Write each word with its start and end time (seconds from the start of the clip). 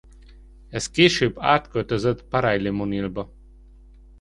Ez 0.69 0.89
később 0.91 1.37
átköltözött 1.39 2.23
Paray-le-Monialba. 2.23 3.31